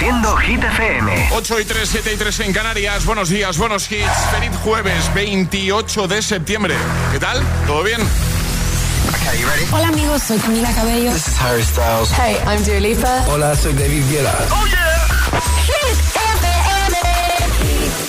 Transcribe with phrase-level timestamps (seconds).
[0.00, 1.28] Haciendo Hit FM.
[1.32, 3.04] 8 y 3, 7 y 3 en Canarias.
[3.04, 4.08] Buenos días, buenos hits.
[4.30, 6.74] Feliz jueves 28 de septiembre.
[7.12, 7.44] ¿Qué tal?
[7.66, 8.00] ¿Todo bien?
[8.00, 9.66] Okay, you ready?
[9.70, 11.12] Hola amigos, soy Camila Cabello.
[11.12, 12.10] This is Harry Styles.
[12.12, 13.26] Hey, I'm Dua Lipa.
[13.28, 14.34] Hola, soy David Guetta.
[14.50, 15.38] ¡Oh, yeah!
[15.66, 16.96] Hit FM.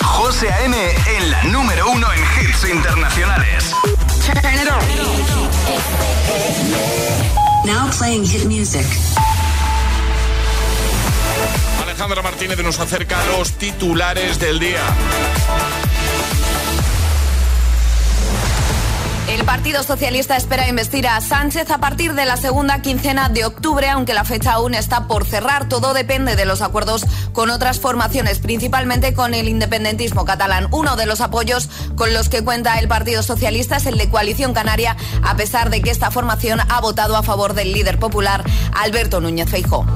[0.02, 0.78] José A.M.
[1.18, 3.76] en la número uno en hits internacionales.
[4.26, 4.80] Turn it on.
[7.66, 8.86] Now playing hit music.
[12.02, 14.82] Alejandra Martínez nos acerca a los titulares del día.
[19.42, 23.90] El Partido Socialista espera investir a Sánchez a partir de la segunda quincena de octubre,
[23.90, 25.68] aunque la fecha aún está por cerrar.
[25.68, 30.68] Todo depende de los acuerdos con otras formaciones, principalmente con el independentismo catalán.
[30.70, 34.54] Uno de los apoyos con los que cuenta el Partido Socialista es el de Coalición
[34.54, 38.44] Canaria, a pesar de que esta formación ha votado a favor del líder popular
[38.80, 39.88] Alberto Núñez Feijóo.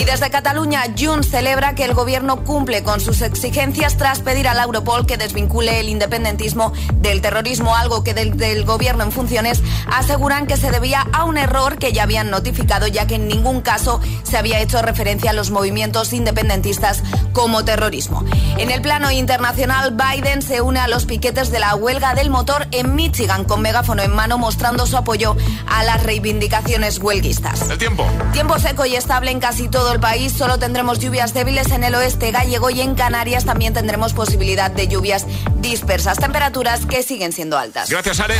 [0.00, 4.58] Y desde Cataluña, Junts celebra que el gobierno cumple con sus exigencias tras pedir al
[4.58, 10.46] Europol que desvincule el independentismo del terrorismo, algo que del, del gobierno en funciones aseguran
[10.46, 14.00] que se debía a un error que ya habían notificado, ya que en ningún caso
[14.22, 18.24] se había hecho referencia a los movimientos independentistas como terrorismo.
[18.58, 22.66] En el plano internacional, Biden se une a los piquetes de la huelga del motor
[22.70, 25.36] en Michigan con megáfono en mano mostrando su apoyo
[25.66, 27.70] a las reivindicaciones huelguistas.
[27.70, 28.06] El tiempo.
[28.32, 31.94] Tiempo seco y estable en casi todo el país, solo tendremos lluvias débiles en el
[31.94, 37.58] oeste gallego y en Canarias también tendremos posibilidad de lluvias dispersas, temperaturas que siguen siendo
[37.58, 37.90] altas.
[37.90, 38.34] Gracias, Ale.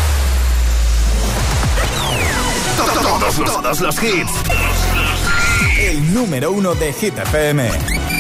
[2.93, 4.33] Todos, los, hits.
[5.79, 8.14] El número uno de Hit FM.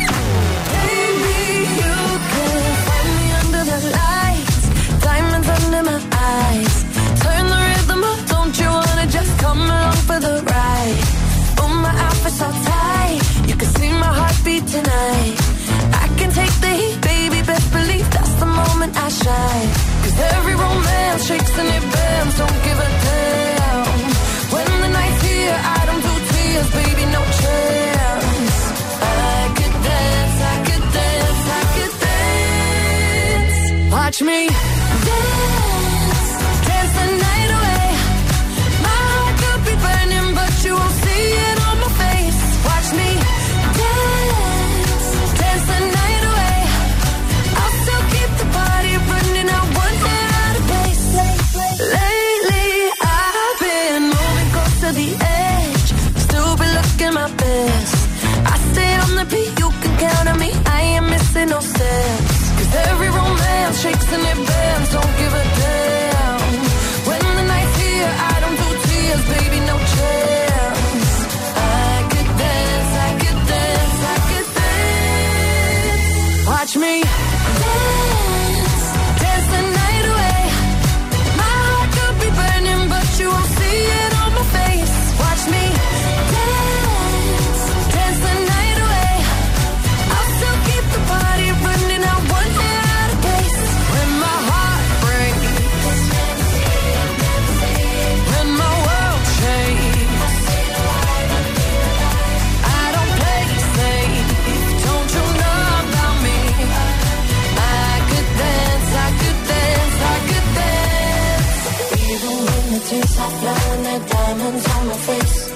[112.84, 115.52] tattoos I blood the diamonds on my face.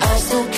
[0.00, 0.57] I still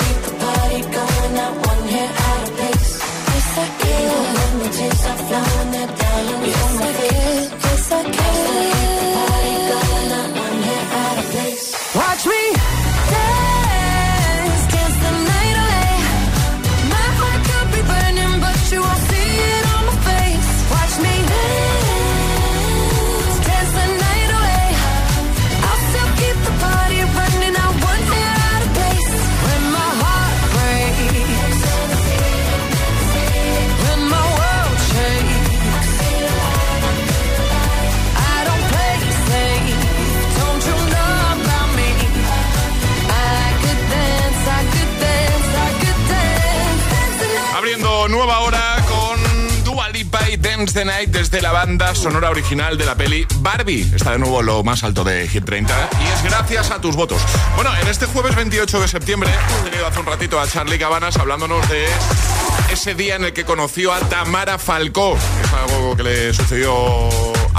[50.70, 53.90] Dance the Night desde la banda sonora original de la peli Barbie.
[53.93, 57.20] Está de nuevo lo más alto de Hit 30 y es gracias a tus votos.
[57.56, 61.17] Bueno, en este jueves 28 de septiembre hemos tenido hace un ratito a Charlie Cabanas
[61.17, 61.87] hablándonos de
[62.72, 65.17] ese día en el que conoció a Tamara Falcó.
[65.43, 67.08] Es algo que le sucedió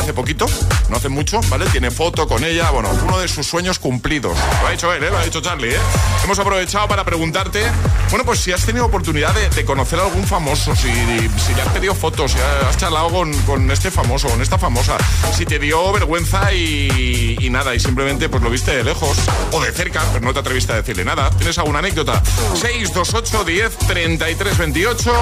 [0.01, 0.47] hace poquito,
[0.89, 1.65] no hace mucho, ¿vale?
[1.67, 4.35] Tiene foto con ella, bueno, uno de sus sueños cumplidos.
[4.61, 5.11] Lo ha dicho él, ¿eh?
[5.11, 5.79] Lo ha dicho Charlie, ¿eh?
[6.23, 7.63] Hemos aprovechado para preguntarte,
[8.09, 11.67] bueno, pues si has tenido oportunidad de, conocer a algún famoso, si, si, le has
[11.69, 14.97] pedido fotos, si has charlado con, con, este famoso, con esta famosa,
[15.37, 19.17] si te dio vergüenza y, y, nada, y simplemente pues lo viste de lejos
[19.51, 21.29] o de cerca, pero no te atreviste a decirle nada.
[21.29, 22.23] ¿Tienes alguna anécdota?
[22.55, 25.21] 628 10 33 28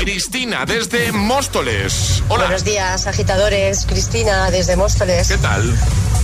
[0.00, 2.22] Cristina, desde Móstoles.
[2.28, 2.44] Hola.
[2.44, 3.86] Buenos días, agitadores.
[3.86, 5.28] Cristina, desde Móstoles.
[5.28, 5.62] ¿Qué tal?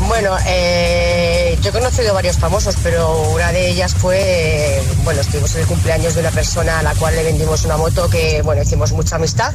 [0.09, 5.61] Bueno, eh, yo he conocido varios famosos, pero una de ellas fue, bueno, estuvimos en
[5.61, 8.93] el cumpleaños de una persona a la cual le vendimos una moto que, bueno, hicimos
[8.93, 9.53] mucha amistad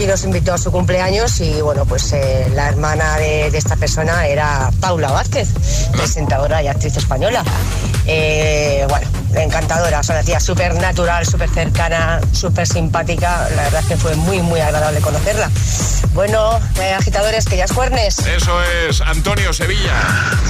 [0.00, 4.26] y nos invitó a su cumpleaños y, bueno, pues eh, la hermana de, esta persona
[4.26, 5.48] era Paula Vázquez,
[5.92, 7.44] presentadora y actriz española.
[8.06, 13.48] Eh, bueno, encantadora, o sea, una tía súper natural, súper cercana, súper simpática.
[13.56, 15.50] La verdad es que fue muy, muy agradable conocerla.
[16.14, 16.60] Bueno,
[16.98, 18.18] agitadores, que ya es jueves.
[18.18, 19.94] Eso es, Antonio Sevilla.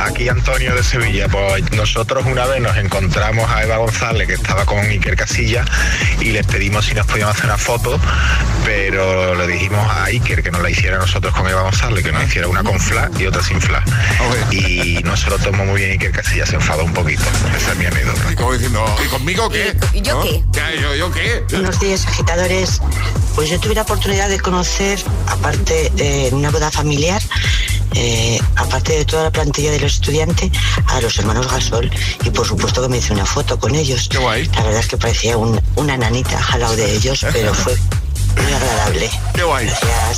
[0.00, 1.28] Aquí Antonio de Sevilla.
[1.28, 5.64] Pues nosotros una vez nos encontramos a Eva González, que estaba con Iker Casilla,
[6.20, 8.00] y les pedimos si nos podíamos hacer una foto,
[8.64, 12.24] pero le dijimos a Iker que nos la hiciera nosotros con Eva González, que nos
[12.24, 13.84] hiciera una con flash y otra sin flash.
[14.50, 17.22] Y no se lo tomó muy bien Iker Casilla, se enfadó un poquito.
[17.56, 18.20] Esa es mi anécdota.
[18.72, 19.76] Y diciendo, ¿y conmigo qué?
[19.92, 20.42] ¿Y yo qué?
[20.80, 21.44] ¿Yo, ¿Yo qué?
[21.50, 22.80] Buenos días, agitadores.
[23.34, 27.20] Pues yo tuve la oportunidad de conocer, aparte de una boda familiar,
[27.94, 30.50] eh, aparte de toda la plantilla de los estudiantes,
[30.86, 31.90] a los hermanos Gasol
[32.24, 34.08] y por supuesto que me hice una foto con ellos.
[34.08, 34.48] Qué guay.
[34.54, 37.76] La verdad es que parecía una nanita jalado de ellos, pero fue
[38.36, 39.10] muy agradable.
[39.34, 39.68] Qué guay.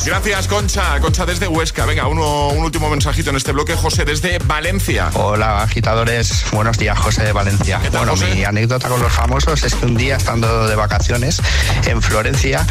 [0.05, 0.49] Gracias.
[0.49, 1.00] Concha.
[1.00, 1.87] Concha desde Huesca.
[1.87, 3.75] Venga, uno, un último mensajito en este bloque.
[3.75, 5.11] José desde Valencia.
[5.14, 6.44] Hola, agitadores.
[6.52, 7.81] Buenos días, José de Valencia.
[7.93, 11.40] bueno, mi anécdota con los famosos es que un día, estando de vacaciones
[11.87, 12.66] en Florencia,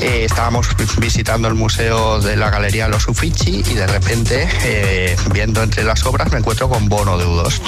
[0.00, 0.68] eh, estábamos
[0.98, 6.04] visitando el museo de la Galería Los Uffizi y de repente, eh, viendo entre las
[6.06, 7.60] obras, me encuentro con Bono de U2.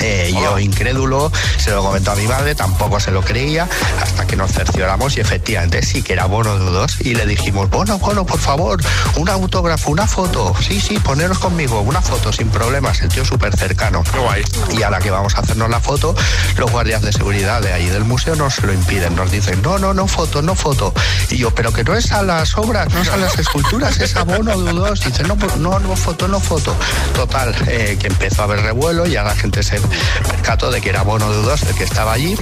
[0.00, 0.58] Eh, yo, oh.
[0.58, 3.68] incrédulo, se lo comentó a mi madre, tampoco se lo creía,
[4.02, 6.65] hasta que nos cercioramos y efectivamente sí que era Bono de
[7.00, 8.80] y le dijimos, bueno, bueno, por favor,
[9.16, 10.54] un autógrafo, una foto.
[10.60, 14.02] Sí, sí, poneros conmigo, una foto sin problemas, el tío súper cercano.
[14.02, 14.42] Qué guay.
[14.76, 16.14] Y a la que vamos a hacernos la foto,
[16.56, 19.94] los guardias de seguridad de ahí del museo nos lo impiden, nos dicen, no, no,
[19.94, 20.92] no foto, no foto.
[21.30, 24.16] Y yo, pero que no es a las obras, no es a las esculturas, es
[24.16, 25.00] abono de dos.
[25.00, 26.74] Dice, no, pues, no, no foto, no foto.
[27.14, 29.80] Total, eh, que empezó a haber revuelo, y a la gente se
[30.28, 32.36] percató de que era abono de dos el que estaba allí.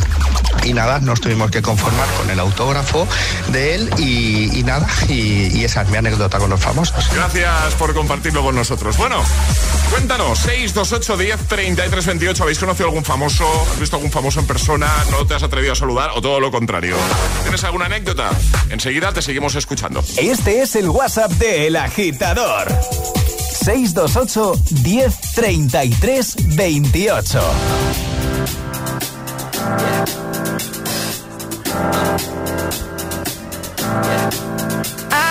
[0.65, 3.07] Y nada, nos tuvimos que conformar con el autógrafo
[3.53, 7.11] de él y y, nada, y, esa es mi anécdota con los famosos.
[7.15, 8.97] Gracias por compartirlo con nosotros.
[8.97, 9.23] Bueno,
[9.91, 12.43] cuéntanos, 628 10 33 28.
[12.43, 13.45] ¿Habéis conocido algún famoso?
[13.73, 14.91] ¿Has visto algún famoso en persona?
[15.11, 16.11] ¿No te has atrevido a saludar?
[16.15, 16.97] ¿O todo lo contrario?
[17.43, 18.31] ¿Tienes alguna anécdota?
[18.71, 20.05] Enseguida te seguimos escuchando.
[20.17, 22.69] Este es el WhatsApp de El Agitador.
[23.65, 24.53] 628
[24.83, 27.41] 10 33 28.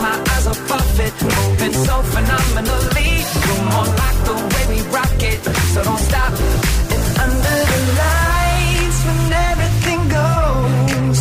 [0.00, 1.12] My eyes of it.
[1.22, 3.10] Moving so phenomenally.
[3.46, 5.40] You're more like the way we rock it.
[5.72, 6.32] So don't stop.
[6.94, 11.18] And under the lights, when everything goes,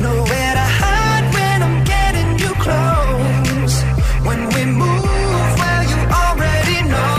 [0.00, 3.74] nowhere to hide when I'm getting you close.
[4.28, 7.18] When we move, well, you already know.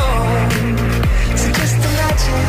[1.41, 2.45] So just imagine.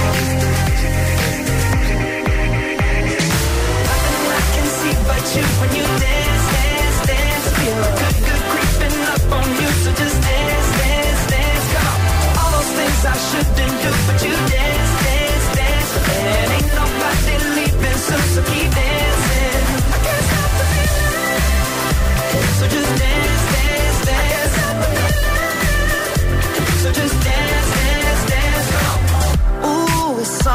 [3.89, 6.22] Nothing I can see but you when you dance,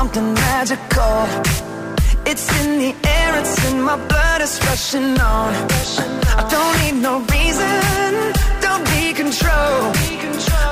[0.07, 1.17] something magical.
[2.25, 5.53] It's in the air, it's in my blood, it's rushing on.
[6.39, 9.77] I don't need no reason, don't be control.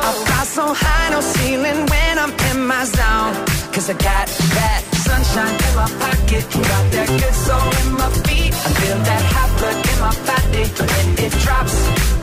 [0.08, 3.34] I fly so high, no ceiling when I'm in my zone.
[3.74, 4.28] Cause I got
[4.58, 8.54] that sunshine in my pocket, got that good soul in my feet.
[8.68, 12.15] I feel that hot blood in my body when it drops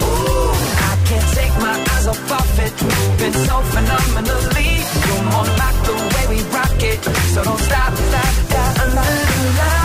[1.34, 2.72] take my eyes off of it.
[2.82, 4.70] Moving so phenomenally.
[5.06, 7.02] Come on back the way we rock it.
[7.34, 8.94] So don't stop, stop, stop.
[8.96, 9.04] La,
[9.58, 9.81] la.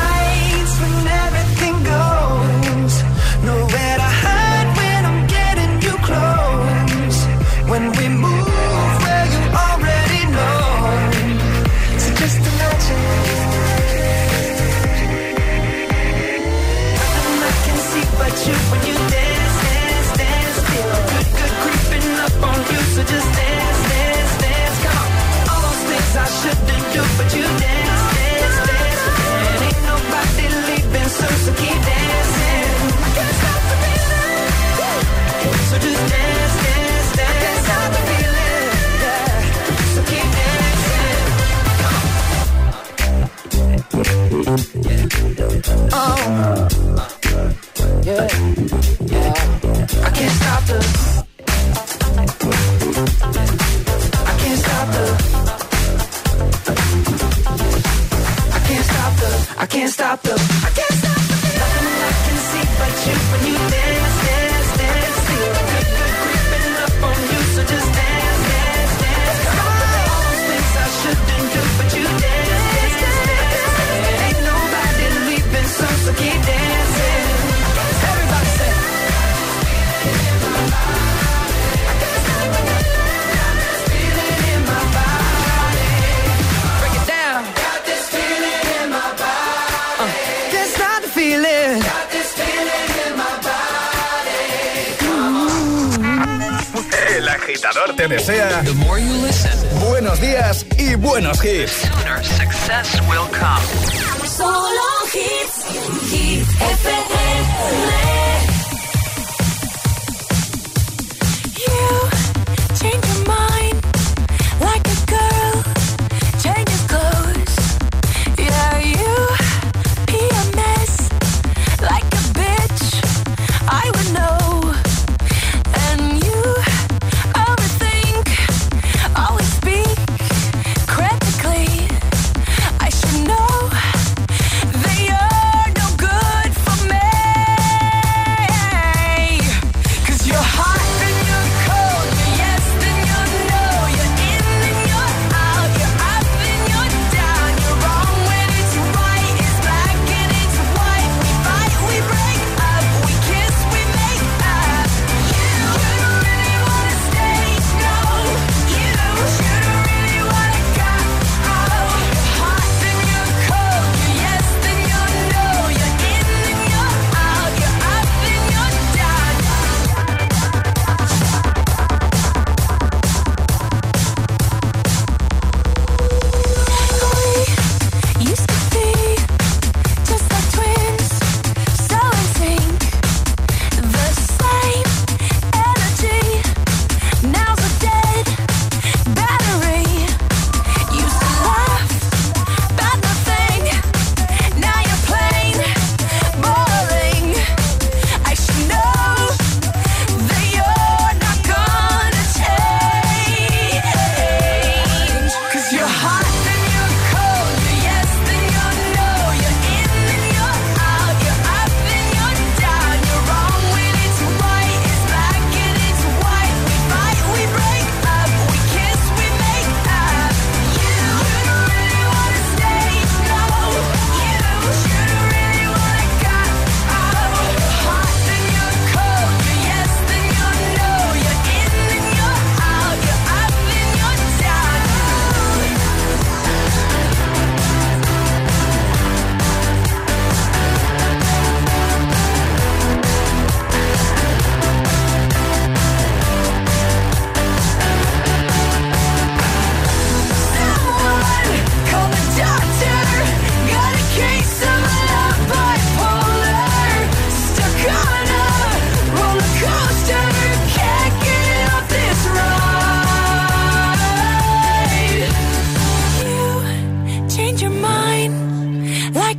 [45.98, 46.68] Yeah,
[49.08, 49.34] yeah.
[50.06, 50.97] I can't stop the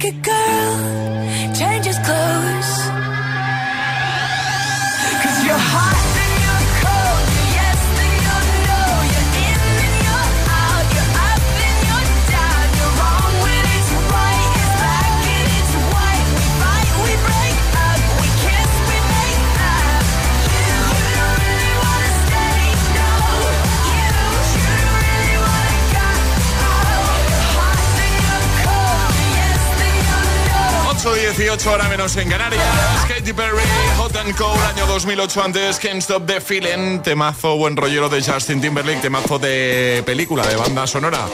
[0.09, 0.98] like a girl
[31.51, 33.07] 8 y 18 hora menos en Canarias.
[33.09, 33.63] Katy Perry,
[33.97, 35.79] Hot and Cold, año 2008 antes.
[35.79, 40.87] Can't Stop the Feeling, temazo buen rollero de Justin Timberlake, temazo de película, de banda
[40.87, 41.27] sonora.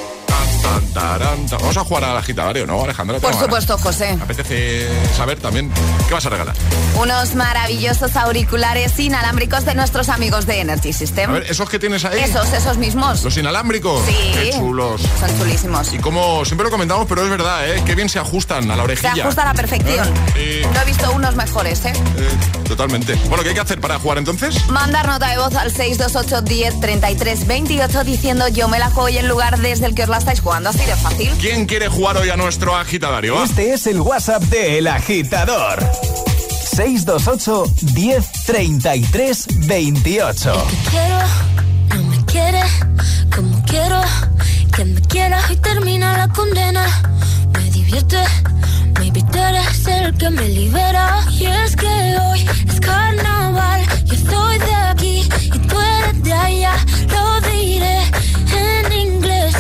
[1.51, 3.19] Vamos a jugar al agitadario, ¿no, Alejandra?
[3.19, 4.17] Por supuesto, José.
[4.17, 5.71] Me apetece saber también
[6.09, 6.55] qué vas a regalar.
[7.01, 11.31] Unos maravillosos auriculares inalámbricos de nuestros amigos de Energy System.
[11.31, 12.21] A ver, ¿esos que tienes ahí?
[12.21, 13.23] Esos, esos mismos.
[13.23, 14.05] Los inalámbricos.
[14.07, 14.17] Sí.
[14.35, 15.03] Qué chulos.
[15.21, 15.93] Son chulísimos.
[15.93, 17.83] Y como siempre lo comentamos, pero es verdad, ¿eh?
[17.85, 19.23] Qué bien se ajustan a la Se orejilla.
[19.25, 20.09] ajusta a la perfección.
[20.37, 20.63] ¿Eh?
[20.63, 20.69] Sí.
[20.73, 21.93] No he visto unos mejores, ¿eh?
[22.17, 23.15] Eh, totalmente.
[23.29, 24.67] Bueno, ¿qué hay que hacer para jugar entonces?
[24.69, 29.19] Mandar nota de voz al 628 10 33 28 diciendo yo me la juego y
[29.19, 30.54] el lugar desde el que os la estáis jugando.
[30.55, 31.31] Así de fácil.
[31.41, 33.43] ¿Quién quiere jugar hoy a nuestro agitadario?
[33.43, 35.81] Este es el WhatsApp de El Agitador.
[36.77, 40.67] 628 10 33 28.
[40.91, 41.19] quiero,
[41.89, 42.63] no me quiere
[43.35, 44.01] como quiero
[44.77, 46.87] que me quieras y termina la condena.
[47.53, 48.23] Me divierte,
[49.01, 51.27] maybe tú eres el que me libera.
[51.33, 56.77] Y es que hoy es carnaval, yo soy de aquí y tú eres de allá.
[57.13, 57.99] Lo diré
[58.53, 59.54] en inglés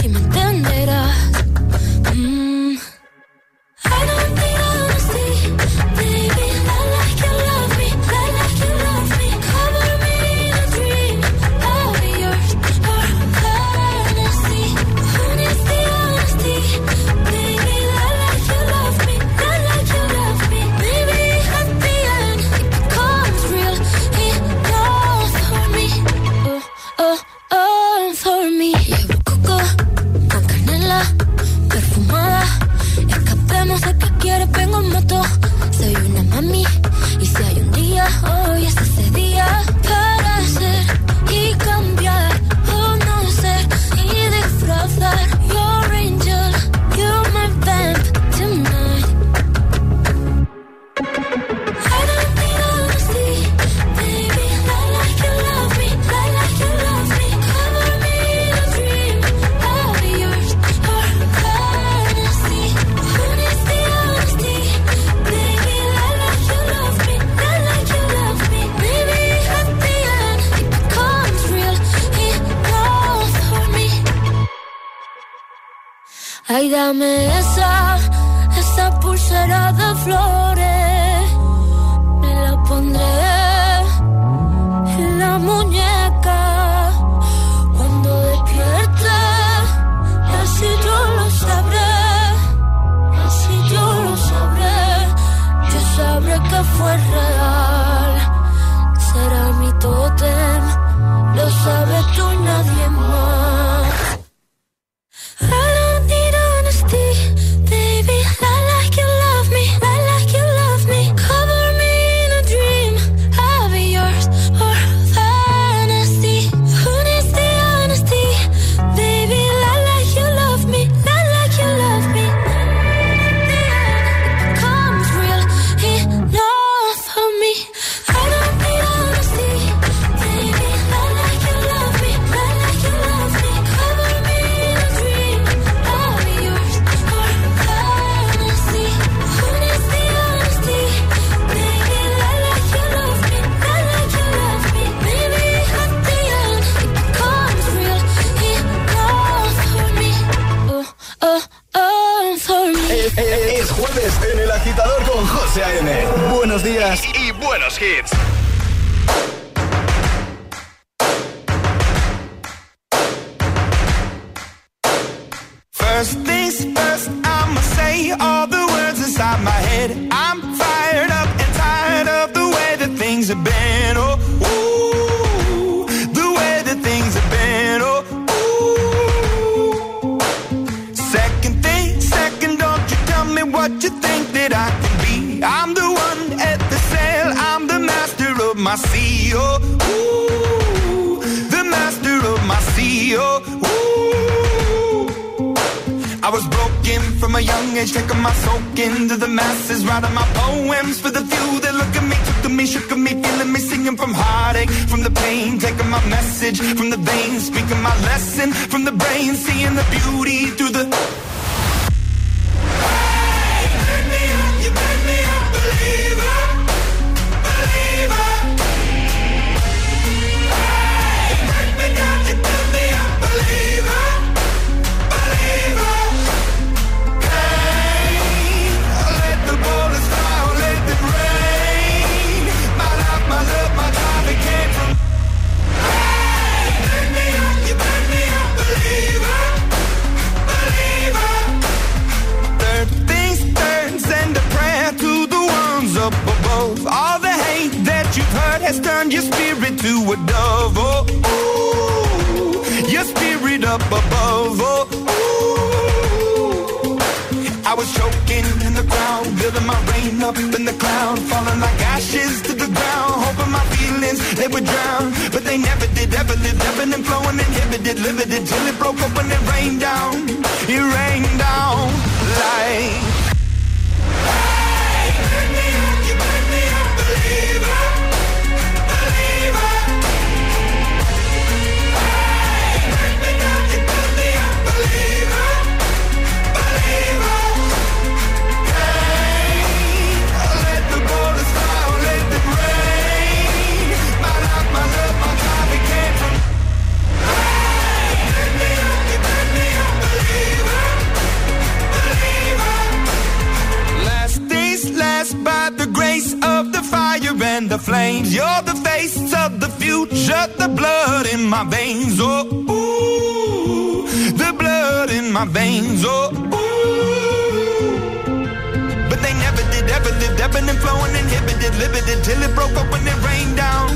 [321.78, 323.90] livid until it broke up and it rained down.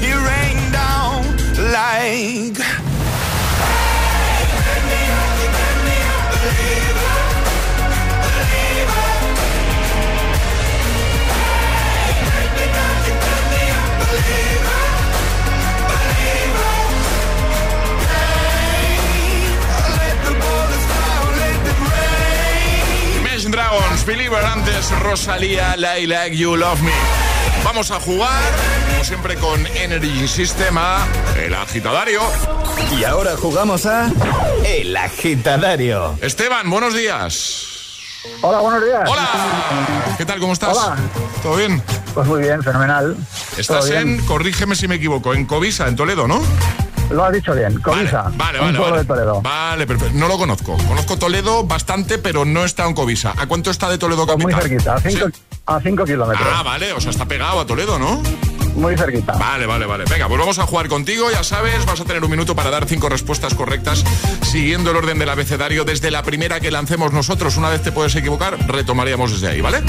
[0.00, 1.24] It rained down
[1.72, 2.58] like.
[6.72, 7.12] Believer,
[23.50, 23.82] down.
[24.02, 27.21] Dragons, Believer, antes Rosalía, I Like You Love Me.
[27.64, 28.42] Vamos a jugar,
[28.90, 32.20] como siempre, con Energy Sistema, el agitadario.
[32.98, 34.10] Y ahora jugamos a
[34.64, 36.16] El agitadario.
[36.20, 37.66] Esteban, buenos días.
[38.40, 39.08] Hola, buenos días.
[39.08, 39.28] Hola.
[40.18, 40.38] ¿Qué tal?
[40.40, 40.76] ¿Cómo estás?
[40.76, 40.96] Hola.
[41.42, 41.82] ¿Todo bien?
[42.14, 43.16] Pues muy bien, fenomenal.
[43.56, 46.42] Estás en, corrígeme si me equivoco, en Covisa, en Toledo, ¿no?
[47.10, 48.30] Lo has dicho bien, Covisa.
[48.36, 48.98] Vale, un vale, pueblo vale.
[49.02, 49.42] de Toledo.
[49.42, 50.18] Vale, perfecto.
[50.18, 50.76] No lo conozco.
[50.88, 53.34] Conozco Toledo bastante, pero no está en Covisa.
[53.36, 55.42] ¿A cuánto está de Toledo Pues muy cerquita, a 5 Sí.
[55.66, 56.48] a cinco kilómetros.
[56.50, 58.22] Ah, vale, o sea, está pegado a Toledo, ¿no?
[58.74, 59.34] Muy cerquita.
[59.34, 60.04] Vale, vale, vale.
[60.08, 62.86] Venga, pues vamos a jugar contigo, ya sabes, vas a tener un minuto para dar
[62.86, 64.02] cinco respuestas correctas
[64.42, 67.58] siguiendo el orden del abecedario desde la primera que lancemos nosotros.
[67.58, 69.82] Una vez te puedes equivocar, retomaríamos desde ahí, ¿vale?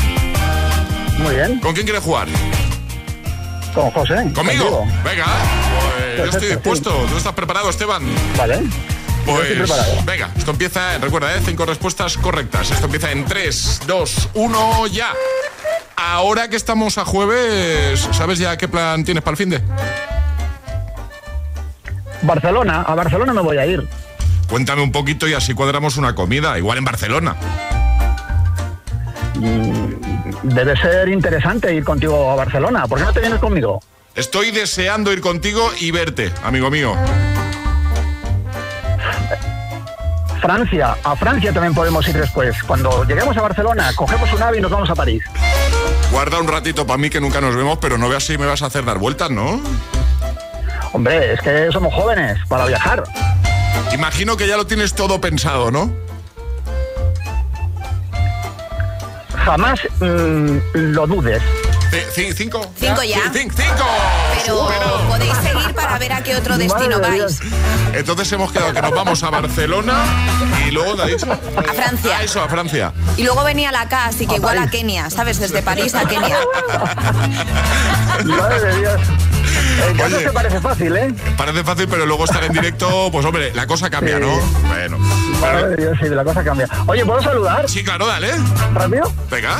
[1.20, 1.60] Muy bien.
[1.62, 2.28] ¿Con quién quieres jugar?
[3.74, 4.16] Con José.
[4.34, 4.80] ¿Conmigo?
[4.80, 4.88] contigo.
[5.04, 5.26] Venga,
[5.80, 6.92] pues yo estoy dispuesto.
[7.10, 8.04] ¿Tú estás preparado, Esteban?
[8.38, 8.62] Vale.
[9.26, 10.04] Pues estoy preparado.
[10.06, 11.40] venga, esto empieza, recuerda, ¿eh?
[11.46, 12.72] cinco respuestas correctas.
[12.72, 15.14] Esto empieza en 3, 2, 1, ya.
[15.96, 19.62] Ahora que estamos a jueves, ¿sabes ya qué plan tienes para el fin de?
[22.22, 23.88] Barcelona, a Barcelona me voy a ir.
[24.50, 27.36] Cuéntame un poquito y así cuadramos una comida, igual en Barcelona.
[30.42, 32.88] Debe ser interesante ir contigo a Barcelona.
[32.88, 33.82] ¿Por qué no te vienes conmigo?
[34.16, 36.96] Estoy deseando ir contigo y verte, amigo mío.
[40.42, 42.62] Francia, a Francia también podemos ir después.
[42.64, 45.24] Cuando lleguemos a Barcelona, cogemos un ave y nos vamos a París.
[46.12, 48.62] Guarda un ratito para mí que nunca nos vemos, pero no veas si me vas
[48.62, 49.62] a hacer dar vueltas, ¿no?
[50.92, 53.04] Hombre, es que somos jóvenes para viajar.
[53.94, 55.92] Imagino que ya lo tienes todo pensado, ¿no?
[59.46, 61.42] Jamás mm, lo dudes.
[61.92, 62.72] C- ci- ¿Cinco?
[62.80, 63.18] Cinco ya.
[63.32, 63.86] Cin- cinco.
[64.44, 65.00] Pero Superado.
[65.10, 67.40] podéis seguir para ver a qué otro destino Madre vais.
[67.94, 70.04] Entonces hemos quedado que nos vamos a Barcelona
[70.68, 71.14] y luego de ahí...
[71.58, 72.18] A Francia.
[72.18, 72.94] A eso, a Francia.
[73.18, 75.40] Y luego venía la K, así que igual a Kenia, ¿sabes?
[75.40, 76.38] Desde París a Kenia.
[78.26, 79.02] Madre de Dios.
[79.90, 80.26] El caso Oye.
[80.26, 81.14] te parece fácil, ¿eh?
[81.38, 84.24] Parece fácil, pero luego estar en directo, pues hombre, la cosa cambia, Sí.
[84.24, 84.40] ¿no?
[84.68, 84.98] Bueno.
[85.44, 86.68] Madre Bueno, de Dios, sí, la cosa cambia.
[86.88, 87.70] Oye, ¿puedo saludar?
[87.70, 88.32] Sí, claro, dale.
[88.74, 89.12] ¿Rápido?
[89.30, 89.58] Venga.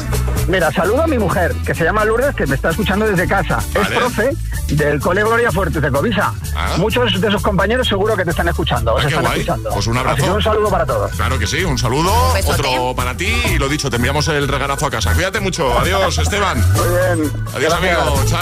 [0.48, 3.60] Mira, saludo a mi mujer, que se llama Lourdes, que me está escuchando desde casa.
[3.74, 3.82] Vale.
[3.82, 4.30] Es profe
[4.70, 6.34] del Cole Gloria Fuertes de Covisa.
[6.56, 6.76] Ah.
[6.78, 8.94] Muchos de sus compañeros seguro que te están escuchando.
[8.94, 9.40] os Ah, qué están guay.
[9.42, 9.70] escuchando.
[9.72, 10.16] Pues un abrazo.
[10.18, 11.12] Así que un saludo para todos.
[11.12, 14.48] Claro que sí, un saludo, Un otro para ti y lo dicho, te enviamos el
[14.48, 15.14] regalazo a casa.
[15.14, 15.78] Cuídate mucho.
[15.80, 16.60] Adiós, Esteban.
[16.74, 17.32] Muy bien.
[17.56, 17.98] Adiós, Gracias.
[18.00, 18.24] amigo.
[18.30, 18.42] Chao.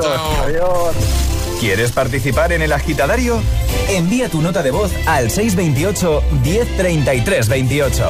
[0.00, 0.42] Chao.
[0.44, 1.37] Adiós.
[1.60, 3.42] ¿Quieres participar en el agitadario?
[3.88, 8.04] Envía tu nota de voz al 628 1033 28.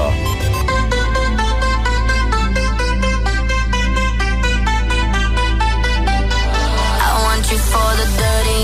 [7.00, 8.58] I want you for the dirty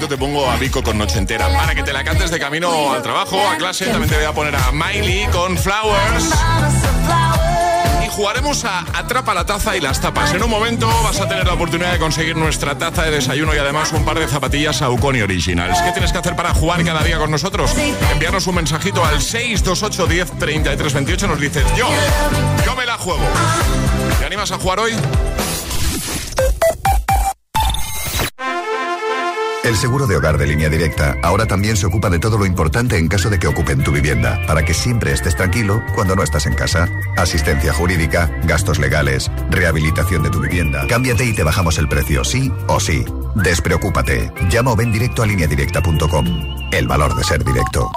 [0.00, 3.02] te pongo a Vico con Noche Entera para que te la cantes de camino al
[3.02, 3.86] trabajo, a clase.
[3.86, 6.30] También te voy a poner a Miley con Flowers.
[8.02, 10.32] Y jugaremos a Atrapa la taza y las tapas.
[10.32, 13.58] En un momento vas a tener la oportunidad de conseguir nuestra taza de desayuno y
[13.58, 15.78] además un par de zapatillas Saucony Originals.
[15.82, 17.70] ¿Qué tienes que hacer para jugar cada día con nosotros?
[18.12, 21.28] Enviarnos un mensajito al 628 10 33 28.
[21.28, 21.86] Nos dices, yo,
[22.64, 23.24] yo me la juego.
[24.18, 24.94] ¿Te animas a jugar hoy?
[29.64, 32.98] El seguro de hogar de línea directa ahora también se ocupa de todo lo importante
[32.98, 36.46] en caso de que ocupen tu vivienda, para que siempre estés tranquilo cuando no estás
[36.46, 36.88] en casa.
[37.16, 40.84] Asistencia jurídica, gastos legales, rehabilitación de tu vivienda.
[40.88, 43.04] Cámbiate y te bajamos el precio, sí o sí.
[43.36, 44.32] Despreocúpate.
[44.50, 46.26] Llama o ven directo a lineadirecta.com.
[46.72, 47.88] El valor de ser directo.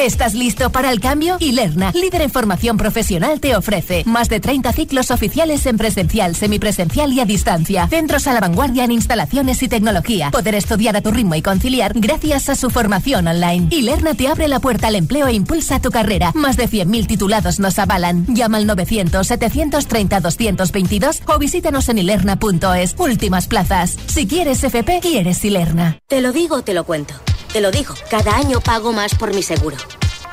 [0.00, 1.36] ¿Estás listo para el cambio?
[1.40, 7.12] Ilerna, líder en formación profesional, te ofrece más de 30 ciclos oficiales en presencial, semipresencial
[7.12, 7.86] y a distancia.
[7.86, 10.30] Centros a la vanguardia en instalaciones y tecnología.
[10.30, 13.68] Poder estudiar a tu ritmo y conciliar gracias a su formación online.
[13.70, 16.32] Ilerna te abre la puerta al empleo e impulsa tu carrera.
[16.34, 18.24] Más de 100.000 titulados nos avalan.
[18.34, 22.94] Llama al 900-730-222 o visítanos en ilerna.es.
[22.96, 23.98] Últimas plazas.
[24.06, 25.98] Si quieres FP, quieres Ilerna.
[26.08, 27.12] Te lo digo, te lo cuento.
[27.52, 29.76] Te lo digo, cada año pago más por mi seguro.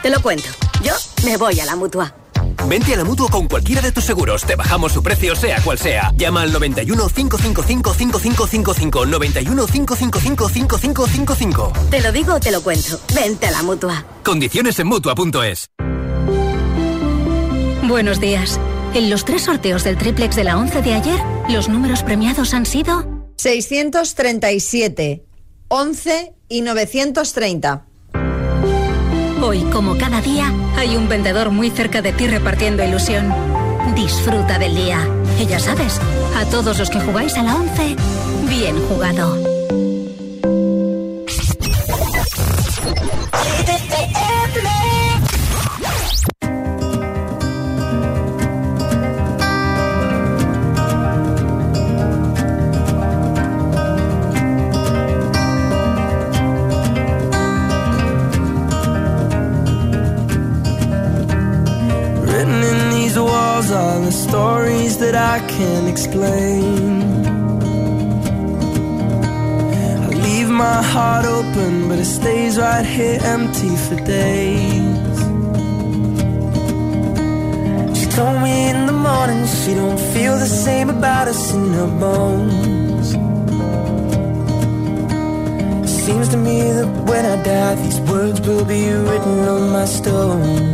[0.03, 0.47] Te lo cuento.
[0.83, 0.93] Yo
[1.25, 2.13] me voy a la mutua.
[2.67, 4.43] Vente a la mutua con cualquiera de tus seguros.
[4.43, 6.11] Te bajamos su precio, sea cual sea.
[6.15, 9.05] Llama al 91 555 5555.
[9.07, 11.73] 91 555 5555.
[11.89, 12.99] Te lo digo, te lo cuento.
[13.15, 14.05] Vente a la mutua.
[14.23, 15.67] Condiciones en mutua.es.
[17.83, 18.59] Buenos días.
[18.93, 22.65] En los tres sorteos del triplex de la 11 de ayer, los números premiados han
[22.65, 23.05] sido
[23.37, 25.26] 637,
[25.69, 27.85] 11 y 930.
[29.41, 33.33] Hoy, como cada día, hay un vendedor muy cerca de ti repartiendo ilusión.
[33.93, 35.05] Disfruta del día.
[35.39, 35.99] Y ya sabes,
[36.37, 37.95] a todos los que jugáis a la 11,
[38.47, 39.56] bien jugado.
[64.27, 67.01] Stories that I can't explain.
[70.05, 75.17] I leave my heart open, but it stays right here empty for days.
[77.97, 81.91] She told me in the morning she don't feel the same about us in her
[82.03, 83.07] bones.
[86.05, 90.66] Seems to me that when I die, these words will be written on my stone.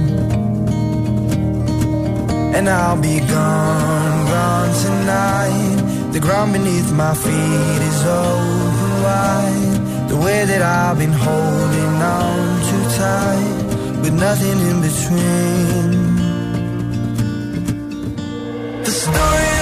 [2.67, 6.11] I'll be gone, gone tonight.
[6.13, 10.09] The ground beneath my feet is open wide.
[10.09, 15.91] The way that I've been holding on too tight, with nothing in between.
[18.83, 19.52] The story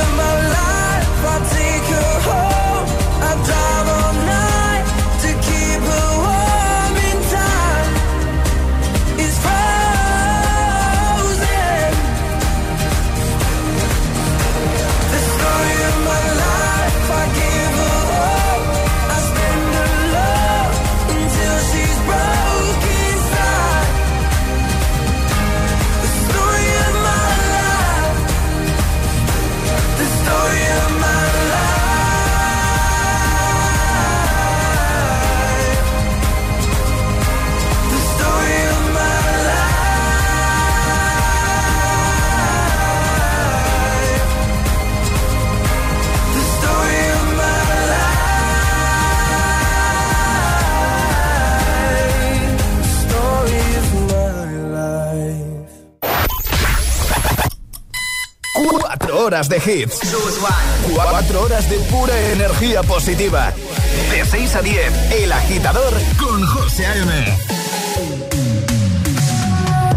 [59.42, 60.00] horas de hits.
[60.94, 63.54] Cuatro horas de pura energía positiva.
[64.12, 67.38] De 6 a 10, El Agitador con José A.M.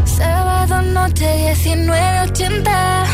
[0.05, 3.05] Sábado noche 1980.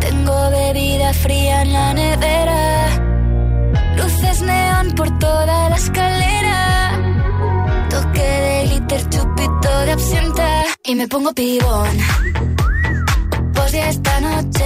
[0.00, 2.88] Tengo bebida fría en la nevera.
[3.96, 6.98] Luces neón por toda la escalera.
[7.90, 10.64] Toque de glitter, chupito de absenta.
[10.84, 11.98] Y me pongo pibón.
[13.52, 14.15] Pues ya esta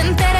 [0.00, 0.39] entera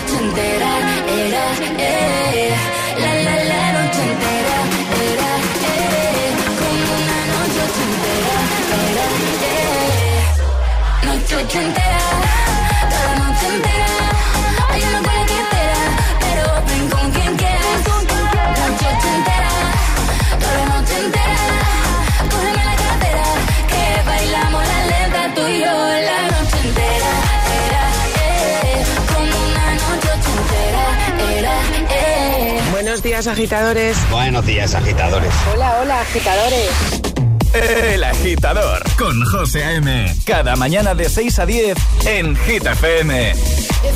[0.00, 0.49] legendary
[33.20, 34.10] días, agitadores.
[34.10, 35.30] Buenos días, agitadores.
[35.52, 36.70] Hola, hola, agitadores.
[37.52, 40.14] El agitador con José A.M.
[40.24, 43.30] Cada mañana de 6 a 10 en Hit FM.
[43.32, 43.36] If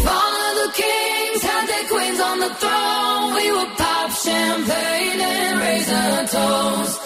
[0.06, 5.58] all of the kings had their queens on the throne, we would pop champagne and
[5.58, 7.03] raise a toast.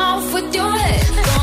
[0.00, 1.39] off with your head.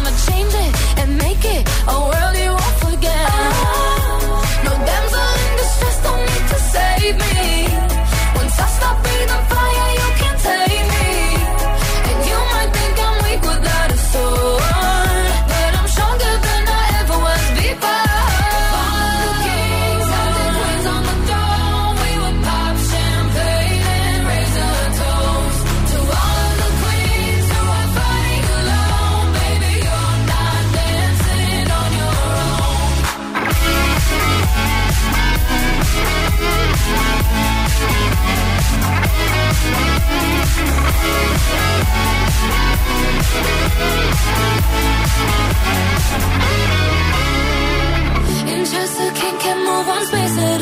[50.28, 50.57] pieces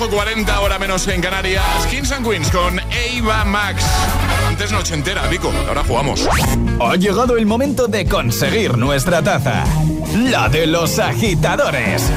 [0.00, 1.62] 8.40, hora menos en Canarias.
[1.90, 3.84] Kings and Queens con Ava Max.
[4.48, 5.52] Antes noche entera, Vico.
[5.68, 6.26] Ahora jugamos.
[6.80, 9.64] Ha llegado el momento de conseguir nuestra taza.
[10.14, 12.10] La de los agitadores.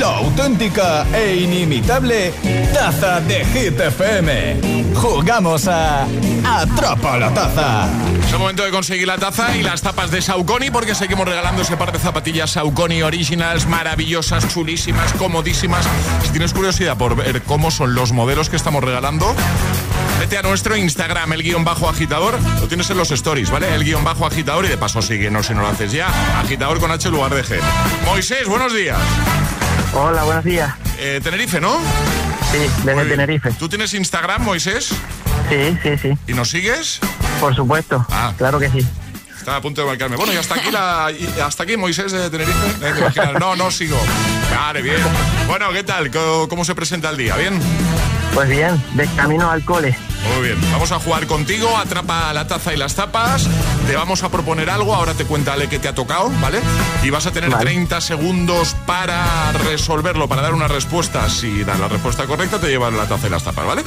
[0.00, 2.32] La auténtica e inimitable
[2.74, 4.94] taza de Hit FM.
[4.96, 6.08] Jugamos a
[6.44, 7.88] Atrapa la taza.
[8.28, 11.62] Es el momento de conseguir la taza y las tapas de Saucony porque seguimos regalando
[11.62, 15.86] ese par de zapatillas Saucony Originals maravillosas, chulísimas, comodísimas.
[16.24, 19.34] Si tienes curiosidad por ver cómo son los modelos que estamos regalando,
[20.20, 22.38] vete a nuestro Instagram, el guion bajo agitador.
[22.60, 23.74] Lo tienes en los stories, ¿vale?
[23.74, 26.08] El guion bajo agitador y de paso síguenos si no lo haces ya.
[26.38, 27.58] Agitador con H en lugar de G.
[28.04, 28.98] Moisés, buenos días.
[29.94, 30.74] Hola, buenos días.
[30.98, 31.78] Eh, Tenerife, ¿no?
[32.52, 33.52] Sí, desde Tenerife.
[33.52, 34.90] ¿Tú tienes Instagram, Moisés?
[35.48, 36.18] Sí, sí, sí.
[36.26, 37.00] ¿Y nos sigues?
[37.40, 38.04] Por supuesto.
[38.10, 38.32] Ah.
[38.36, 38.86] Claro que sí.
[39.38, 40.16] Estaba a punto de marcarme.
[40.16, 42.58] Bueno, y hasta aquí, la, y hasta aquí Moisés de Tenerife.
[42.82, 43.32] Eh.
[43.38, 43.96] No, no sigo.
[44.54, 44.98] Vale, bien.
[45.46, 46.10] Bueno, ¿qué tal?
[46.10, 47.36] ¿Cómo, cómo se presenta el día?
[47.36, 47.58] ¿Bien?
[48.34, 49.96] Pues bien, de camino al cole.
[50.34, 53.48] Muy bien, vamos a jugar contigo, atrapa la taza y las tapas,
[53.88, 56.60] te vamos a proponer algo, ahora te cuenta Ale que te ha tocado, ¿vale?
[57.02, 61.28] Y vas a tener 30 segundos para resolverlo, para dar una respuesta.
[61.30, 63.82] Si das la respuesta correcta, te llevan la taza y las tapas, ¿vale?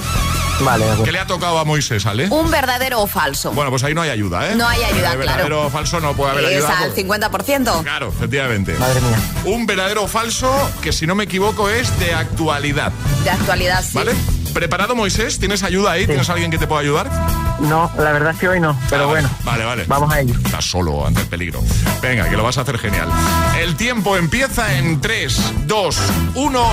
[0.62, 1.04] Vale, de.
[1.04, 2.28] ¿Qué le ha tocado a Moisés, Ale?
[2.32, 3.52] Un verdadero o falso.
[3.52, 4.56] Bueno, pues ahí no hay ayuda, ¿eh?
[4.56, 5.68] No hay ayuda, De verdadero claro.
[5.68, 6.78] o falso no puede haber Es ayuda.
[6.80, 7.84] al porque- 50%.
[7.84, 8.76] Claro, efectivamente.
[8.80, 9.20] Madre mía.
[9.46, 12.92] Un verdadero o falso que, si no me equivoco, es de actualidad,
[13.24, 13.92] De actualidad, sí.
[13.94, 14.14] ¿vale?
[14.52, 15.38] ¿Preparado, Moisés?
[15.38, 16.08] ¿Tienes ayuda ahí?
[16.08, 17.51] ¿Tienes alguien que te pueda ayudar?
[17.62, 19.30] No, la verdad es que hoy no, pero Ah, bueno.
[19.44, 19.86] Vale, vale.
[19.88, 20.34] Vamos a ello.
[20.44, 21.62] Estás solo ante el peligro.
[22.02, 23.08] Venga, que lo vas a hacer genial.
[23.60, 25.98] El tiempo empieza en 3, 2,
[26.36, 26.66] 1,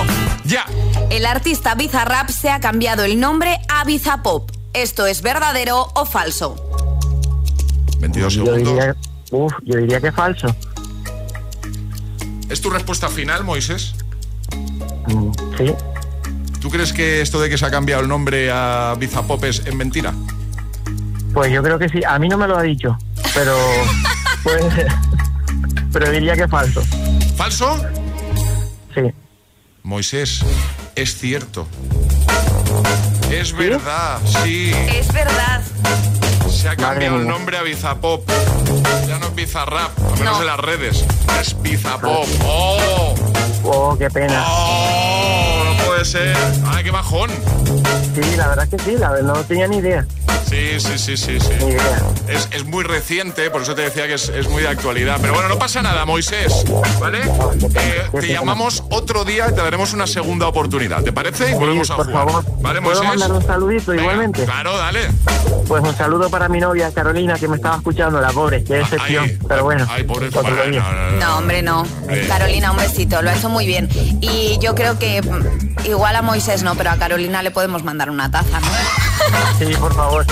[0.45, 0.65] ya.
[1.09, 4.51] El artista Bizarrap se ha cambiado el nombre a Bizapop.
[4.73, 6.55] ¿Esto es verdadero o falso?
[7.99, 8.73] 22 Yo segundos.
[8.73, 8.95] diría,
[9.31, 10.47] uf, yo diría que es falso.
[12.49, 13.93] ¿Es tu respuesta final, Moisés?
[15.07, 15.73] Mm, Sí,
[16.61, 19.73] ¿Tú crees que esto de que se ha cambiado el nombre a Bizapop es es
[19.75, 20.13] mentira?
[21.33, 22.01] Pues yo creo que sí.
[22.07, 22.97] A mí no me lo ha dicho,
[23.33, 23.55] pero
[24.43, 24.63] pues,
[25.91, 26.81] pero diría que es falso.
[27.35, 27.77] ¿Falso?
[28.93, 29.01] Sí.
[29.83, 30.45] Moisés,
[30.95, 31.67] es cierto.
[33.31, 34.71] Es verdad, sí.
[34.89, 35.61] Es verdad.
[36.49, 38.27] Se ha cambiado el nombre a Bizapop.
[39.07, 40.41] Ya no es Bizarrap, al menos No.
[40.41, 41.05] en las redes.
[41.39, 42.27] Es Bizapop.
[42.43, 43.13] ¡Oh!
[43.63, 44.43] Oh, qué pena.
[44.47, 45.63] ¡Oh!
[45.77, 46.35] No puede ser.
[46.65, 47.29] ¡Ay, qué bajón!
[48.15, 50.05] Sí, la verdad es que sí, la verdad no tenía ni idea.
[50.49, 51.51] Sí, sí, sí, sí, sí.
[52.27, 55.17] Es, es muy reciente, por eso te decía que es, es muy de actualidad.
[55.21, 56.63] Pero bueno, no pasa nada, Moisés.
[56.99, 57.19] ¿Vale?
[57.23, 61.03] Eh, te llamamos otro día y te daremos una segunda oportunidad.
[61.03, 61.51] ¿Te parece?
[61.51, 62.25] Y volvemos a por jugar.
[62.27, 62.43] favor.
[62.61, 63.19] ¿Vale, ¿Puedo Moisés?
[63.19, 64.45] mandar un saludito Venga, igualmente?
[64.45, 65.01] Claro, dale.
[65.67, 69.25] Pues un saludo para mi novia Carolina que me estaba escuchando, la pobre, qué decepción.
[69.25, 70.27] Ay, pero bueno, Ay, pobre.
[70.29, 70.81] otro Bueno, día.
[70.81, 71.17] no, no, no.
[71.19, 71.85] No, hombre, no.
[72.09, 72.25] Eh.
[72.27, 73.21] Carolina, un besito.
[73.21, 73.87] Lo ha hecho muy bien.
[74.19, 78.09] Y yo creo que mm, igual a Moisés no, pero a Carolina le podemos mandar
[78.09, 78.67] una taza, ¿no?
[79.57, 80.25] Sí, por favor.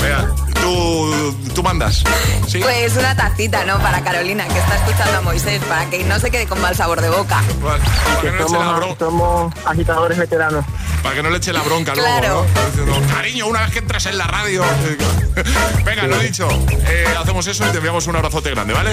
[0.00, 0.26] Venga,
[0.60, 2.02] tú, tú mandas.
[2.46, 2.58] ¿Sí?
[2.58, 3.78] Pues una tacita, ¿no?
[3.78, 7.00] Para Carolina, que está escuchando a Moisés, para que no se quede con mal sabor
[7.00, 7.42] de boca.
[7.62, 7.78] Para
[8.20, 8.98] que Que no le eche la somos, bronca.
[9.04, 10.64] somos agitadores veteranos.
[11.02, 12.46] Para que no le eche la bronca luego, Claro.
[12.54, 12.66] ¿no?
[12.84, 14.64] Diciendo, Cariño, una vez que entras en la radio.
[15.84, 16.48] Venga, lo dicho.
[16.88, 18.90] Eh, hacemos eso y te enviamos un abrazote grande, ¿vale?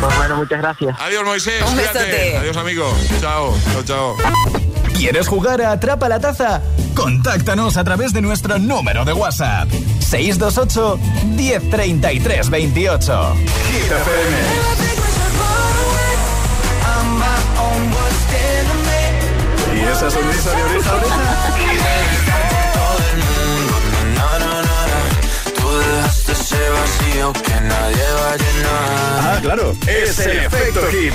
[0.00, 0.96] Pues bueno, muchas gracias.
[1.00, 1.62] Adiós, Moisés.
[1.66, 1.78] Un.
[1.78, 2.94] Adiós, amigo.
[3.20, 4.16] Chao, chao, chao.
[4.94, 6.60] ¿Quieres jugar a Atrapa la Taza?
[6.98, 9.70] Contáctanos a través de nuestro número de WhatsApp.
[10.00, 10.98] 628
[11.36, 13.34] 1033 28.
[13.36, 14.36] Hit FM.
[19.76, 21.16] ¿Y esa sonrisa de oreja a oreja?
[25.56, 29.20] Tú dejaste ese vacío que nadie va a llenar.
[29.22, 29.76] Ah, claro.
[29.86, 31.14] Es el efecto hit.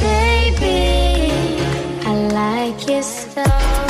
[0.00, 1.32] Baby,
[2.06, 3.89] I like your style.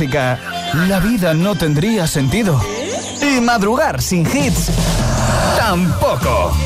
[0.00, 2.58] la vida no tendría sentido.
[3.20, 4.70] Y madrugar sin hits,
[5.58, 6.56] tampoco.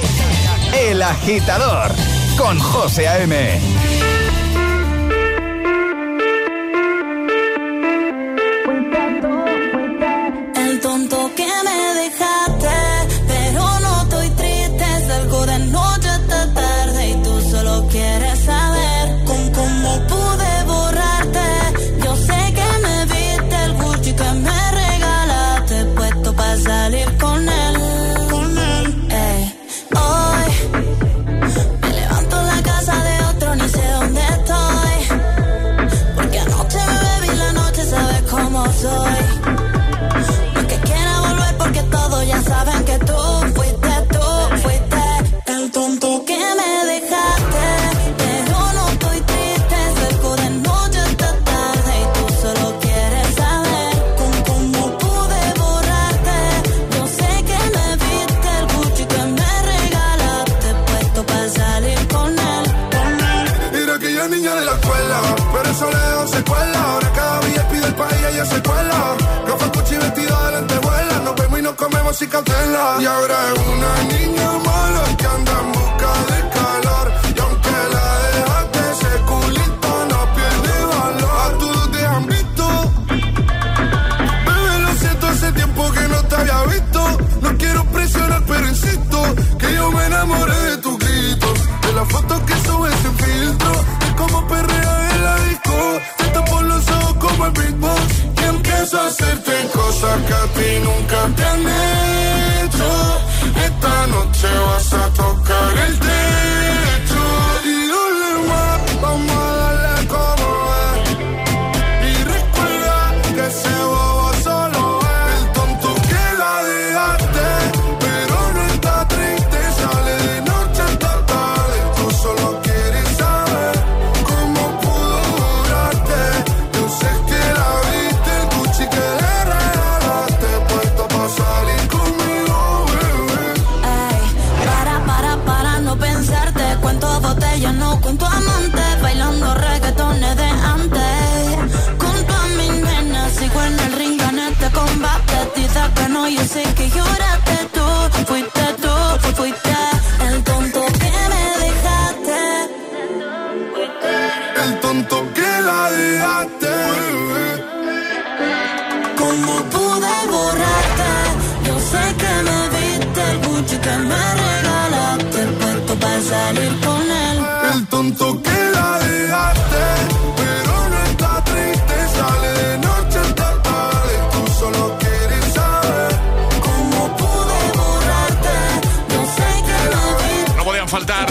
[0.72, 1.90] El agitador
[2.38, 3.73] con José A.M.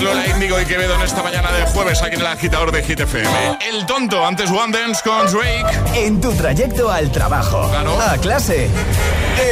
[0.04, 3.00] Lola Índigo y Quevedo en esta mañana de jueves aquí en el agitador de Hit
[3.00, 3.58] FM.
[3.72, 5.66] El tonto, antes One Dance con Drake.
[5.96, 8.70] En tu trayecto al trabajo, a clase,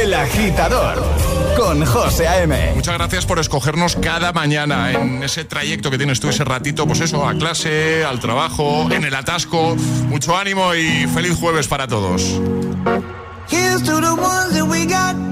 [0.02, 1.02] El Agitador
[1.56, 2.72] con José A.M.
[2.74, 7.00] Muchas gracias por escogernos cada mañana en ese trayecto que tienes tú, ese ratito, pues
[7.00, 9.74] eso, a clase, al trabajo, en el atasco.
[10.08, 12.22] Mucho ánimo y feliz jueves para todos.
[13.50, 15.31] Here's to the ones that we got.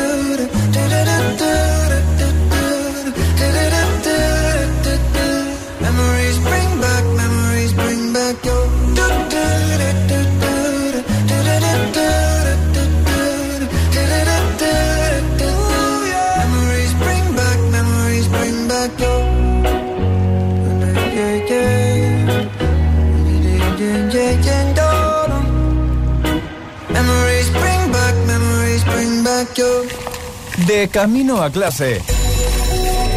[30.89, 32.01] Camino a clase.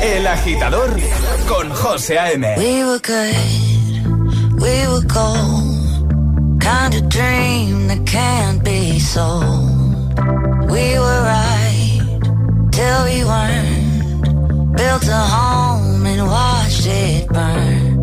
[0.03, 0.91] El agitador
[1.49, 2.55] con José A.M.
[2.59, 3.35] We were good,
[4.61, 6.61] we were gold.
[6.61, 10.19] Kind of dream that can't be sold.
[10.71, 12.01] We were right
[12.71, 14.77] till we weren't.
[14.77, 17.97] Built a home and watched it burn.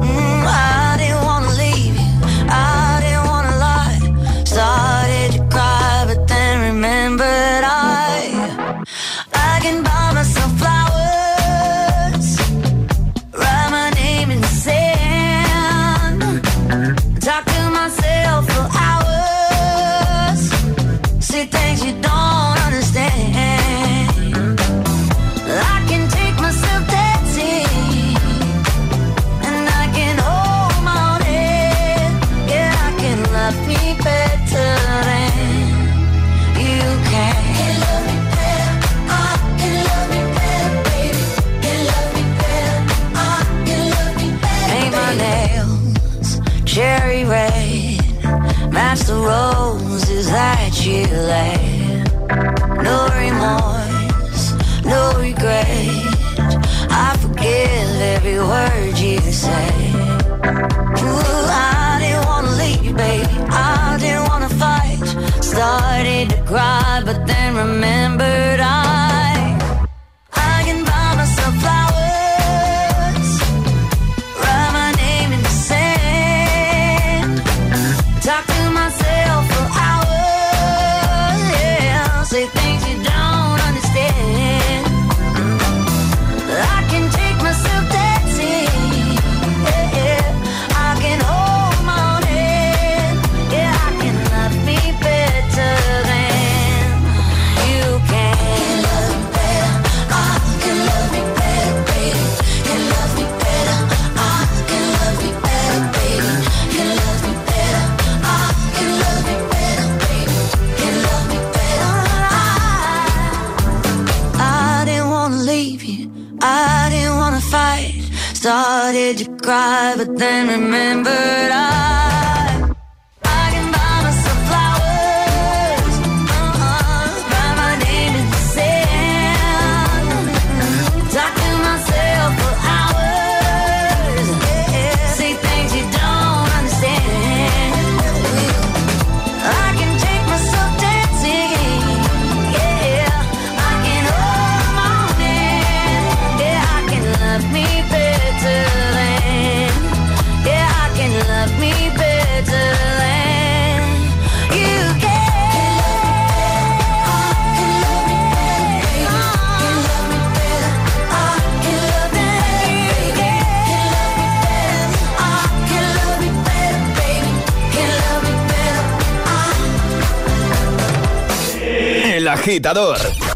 [0.00, 2.10] Mm, I didn't wanna leave you,
[2.50, 4.44] I didn't wanna lie.
[4.44, 7.65] Started to cry, but then remembered
[50.96, 52.04] you.
[52.88, 54.44] No remorse,
[54.84, 55.88] no regret.
[56.90, 59.70] I forgive every word you say.
[61.04, 63.26] Ooh, I didn't wanna leave, baby.
[63.50, 64.98] I didn't wanna fight.
[65.42, 67.45] Started to cry, but then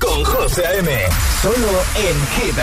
[0.01, 0.91] con José A.M.
[1.43, 2.57] Solo en Hit.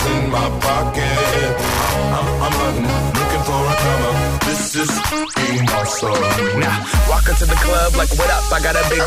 [0.00, 1.56] Dollars in my pocket.
[2.10, 2.86] I'm, I'm hunting,
[3.16, 4.40] looking for a come up.
[4.44, 4.90] This is
[5.36, 6.60] being awesome.
[6.60, 8.52] Now, walk into the club like, what up?
[8.52, 9.02] I got a big.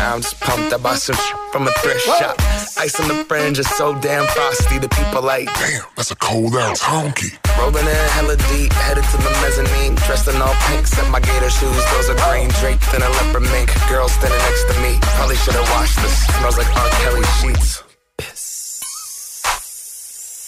[0.00, 0.72] I'm just pumped.
[0.72, 2.36] I bought some sh- from a thrift shop.
[2.78, 4.78] Ice on the fringe is so damn frosty.
[4.78, 7.36] The people like, damn, that's a cold ass honky.
[7.58, 9.94] Rolling in hella deep, headed to the mezzanine.
[10.06, 11.84] Dressed in all pink, set my gator shoes.
[11.92, 13.70] Those are green draped in a leopard mink.
[13.88, 14.98] Girl standing next to me.
[15.16, 16.26] Probably should have washed this.
[16.38, 16.88] Smells like R.
[17.02, 17.89] Kelly sheets.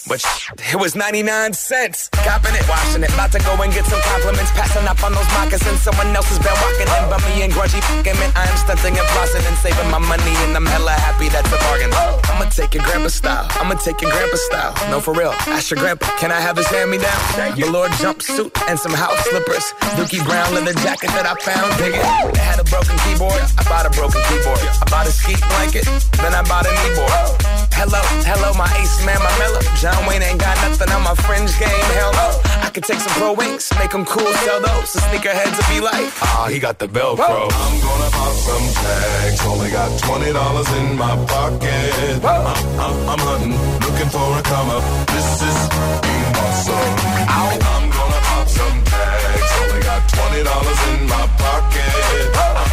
[0.05, 2.09] But sh- it was 99 cents.
[2.11, 3.13] Copping it, washing it.
[3.13, 4.51] About to go and get some compliments.
[4.51, 5.79] Passing up on those moccasins.
[5.79, 7.03] Someone else has been walking in.
[7.07, 8.31] But me and grungy fucking man.
[8.35, 10.35] I am stunting and flossing and saving my money.
[10.43, 11.91] And I'm hella happy that's a bargain.
[12.27, 13.47] I'ma take your grandpa style.
[13.55, 14.73] I'ma take your grandpa style.
[14.91, 15.31] No, for real.
[15.55, 16.11] Ask your grandpa.
[16.19, 17.19] Can I have his hand me down?
[17.55, 19.63] Velour jumpsuit and some house slippers.
[19.95, 21.71] Dookie brown leather jacket that I found.
[21.79, 22.03] Dig it.
[22.35, 23.39] They had a broken keyboard.
[23.55, 24.59] I bought a broken keyboard.
[24.59, 25.87] I bought a ski blanket.
[26.19, 27.62] Then I bought a kneeboard.
[27.75, 29.61] Hello, hello, my ace man, my mellow.
[29.75, 31.87] John Wayne ain't got nothing on my fringe game.
[31.97, 32.39] Hell no.
[32.63, 34.93] I could take some pro wings, make them cool, sell those.
[34.93, 37.49] The sneakerheads will be like, ah, he got the Velcro.
[37.51, 39.45] I'm gonna pop some tags.
[39.45, 42.23] Only got twenty dollars in my pocket.
[42.23, 42.47] I'm,
[42.79, 44.83] I'm, I'm hunting, looking for a come up.
[45.11, 45.59] This is
[46.05, 46.93] being awesome.
[47.27, 49.51] I'm gonna pop some tags.
[49.59, 52.31] Only got twenty dollars in my pocket.
[52.37, 52.72] I'm,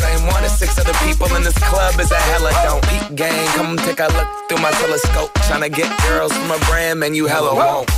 [0.00, 2.82] same one as six other people in this club is a hella don't.
[2.88, 5.32] Peep gang, come take a look through my telescope.
[5.48, 7.88] Tryna get girls from a brand, man, you hella won't.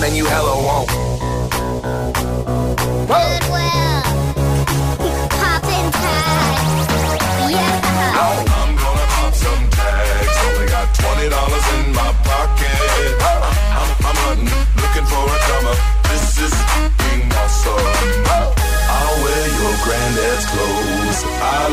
[0.00, 0.88] Man, you hella won't.
[3.10, 4.02] Goodwill.
[5.40, 6.88] Poppin' tags.
[7.52, 8.16] Yeah.
[8.16, 8.44] Oh.
[8.60, 10.36] I'm gonna pop some tags.
[10.46, 12.59] Only got twenty dollars in my pocket.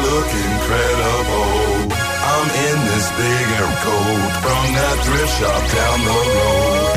[0.05, 1.93] Look incredible.
[2.33, 6.96] I'm in this big air coat from that thrift shop down the road.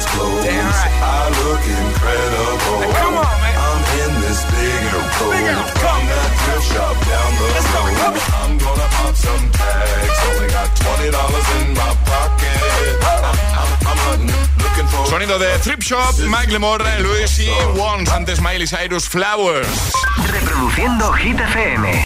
[0.00, 2.80] I look incredible.
[2.92, 3.56] come on, man.
[3.60, 5.36] I'm in this big air coat
[5.76, 8.16] from that thrift shop down the road.
[8.40, 10.18] I'm gonna pop some tags.
[10.28, 12.58] Only got twenty dollars in my pocket.
[13.04, 15.04] I'm, I'm, I'm hunting, looking for.
[15.06, 19.92] Sonido de Thrift Shop, Mike Lemore, Luis y Wons, antes Miley Cyrus, Flowers.
[20.32, 22.04] Reproduciendo Hit FM.